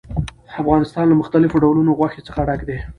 افغانستان 0.61 1.05
له 1.07 1.15
مختلفو 1.21 1.61
ډولونو 1.63 1.95
غوښې 1.99 2.21
څخه 2.27 2.39
ډک 2.47 2.61
دی. 2.69 2.77